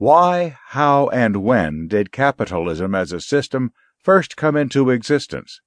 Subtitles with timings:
[0.00, 5.60] Why, how, and when did capitalism as a system first come into existence?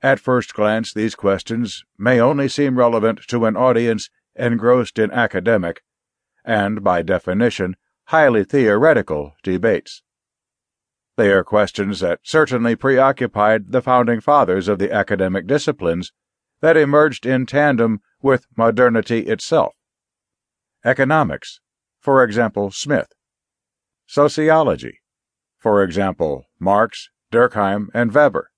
[0.00, 5.82] At first glance, these questions may only seem relevant to an audience engrossed in academic,
[6.44, 7.74] and by definition,
[8.04, 10.04] highly theoretical debates.
[11.16, 16.12] They are questions that certainly preoccupied the founding fathers of the academic disciplines
[16.60, 19.74] that emerged in tandem with modernity itself.
[20.84, 21.58] Economics,
[21.98, 23.12] for example, Smith
[24.10, 24.98] sociology,
[25.56, 28.50] for example, Marx, Durkheim, and Weber,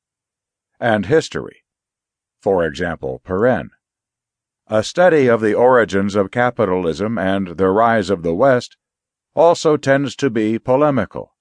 [0.80, 1.62] and history,
[2.40, 3.68] for example, Pirenne.
[4.68, 8.78] A study of the origins of capitalism and the rise of the West
[9.34, 11.34] also tends to be polemical.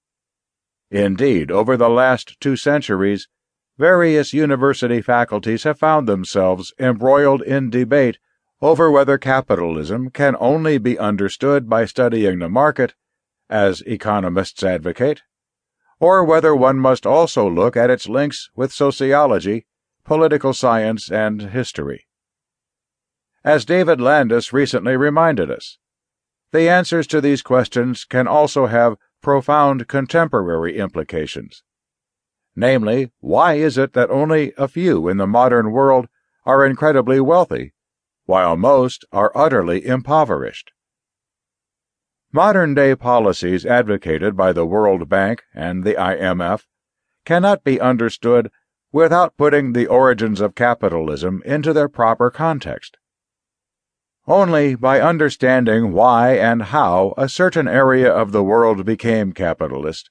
[0.90, 3.30] Indeed, over the last two centuries,
[3.78, 8.18] various university faculties have found themselves embroiled in debate
[8.62, 12.94] over whether capitalism can only be understood by studying the market
[13.52, 15.22] as economists advocate,
[16.00, 19.68] or whether one must also look at its links with sociology,
[20.04, 22.08] political science, and history.
[23.44, 25.78] As David Landes recently reminded us,
[26.52, 31.64] the answers to these questions can also have profound contemporary implications.
[32.56, 36.08] Namely, why is it that only a few in the modern world
[36.46, 37.74] are incredibly wealthy,
[38.26, 40.72] while most are utterly impoverished?
[42.34, 46.66] Modern day policies advocated by the World Bank and the IMF
[47.26, 48.50] cannot be understood
[48.94, 52.98] without putting the origins of capitalism into their proper context.
[54.28, 60.10] Only by understanding why and how a certain area of the world became capitalist,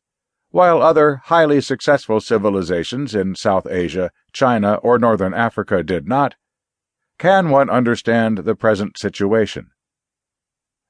[0.50, 6.34] while other highly successful civilizations in South Asia, China, or Northern Africa did not,
[7.18, 9.70] can one understand the present situation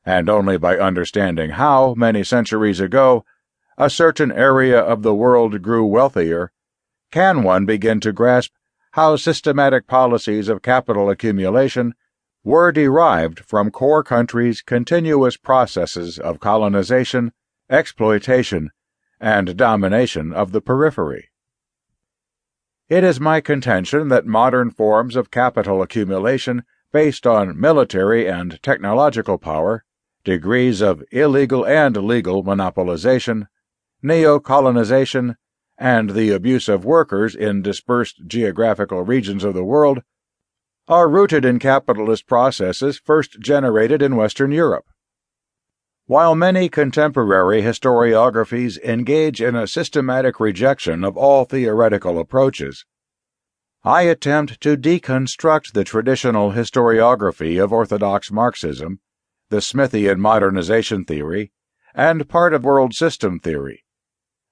[0.04, 3.24] and only by understanding how, many centuries ago,
[3.76, 6.52] a certain area of the world grew wealthier,
[7.10, 8.52] can one begin to grasp
[8.92, 11.94] how systematic policies of capital accumulation
[12.42, 17.32] were derived from core countries' continuous processes of colonization,
[17.68, 18.70] exploitation,
[19.20, 21.30] and domination of the periphery.
[22.88, 29.38] It is my contention that modern forms of capital accumulation based on military and technological
[29.38, 29.84] power
[30.24, 33.46] degrees of illegal and legal monopolization,
[34.02, 35.36] neo-colonization,
[35.78, 40.00] and the abuse of workers in dispersed geographical regions of the world
[40.88, 44.86] are rooted in capitalist processes first generated in Western Europe.
[46.06, 52.84] While many contemporary historiographies engage in a systematic rejection of all theoretical approaches,
[53.84, 58.98] I attempt to deconstruct the traditional historiography of Orthodox Marxism
[59.50, 61.52] the Smithian modernization theory,
[61.94, 63.84] and part of world system theory,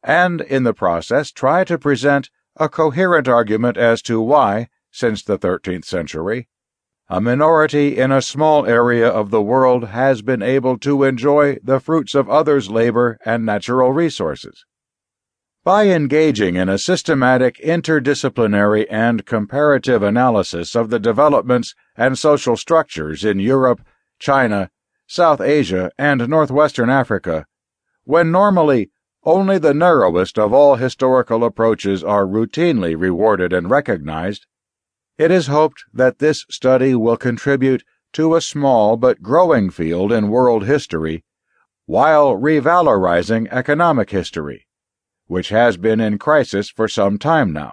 [0.03, 5.39] and in the process try to present a coherent argument as to why, since the
[5.39, 6.49] 13th century,
[7.09, 11.81] a minority in a small area of the world has been able to enjoy the
[11.81, 14.65] fruits of others' labor and natural resources.
[15.65, 23.25] By engaging in a systematic, interdisciplinary, and comparative analysis of the developments and social structures
[23.25, 23.81] in Europe,
[24.19, 24.71] China,
[25.11, 27.47] South Asia, and northwestern Africa,
[28.05, 28.91] when normally
[29.25, 34.47] only the narrowest of all historical approaches are routinely rewarded and recognized,
[35.17, 37.83] it is hoped that this study will contribute
[38.13, 41.25] to a small but growing field in world history
[41.87, 44.67] while revalorizing economic history,
[45.27, 47.73] which has been in crisis for some time now.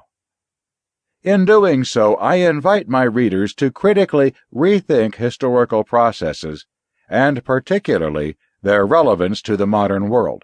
[1.22, 6.66] In doing so, I invite my readers to critically rethink historical processes
[7.10, 10.44] and particularly their relevance to the modern world.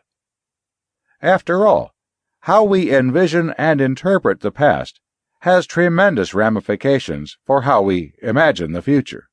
[1.22, 1.94] After all,
[2.42, 5.00] how we envision and interpret the past
[5.42, 9.30] has tremendous ramifications for how we imagine the future.